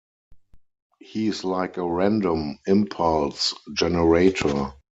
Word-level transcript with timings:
He's 0.99 1.43
like 1.43 1.77
a 1.77 1.85
random 1.85 2.57
impulse 2.65 3.53
generator. 3.71 4.73